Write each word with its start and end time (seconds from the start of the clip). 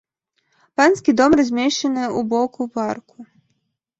Панскі 0.79 1.11
дом 1.19 1.31
размешчаны 1.41 2.03
ў 2.05 2.19
боку 2.31 2.61
парку. 2.79 3.17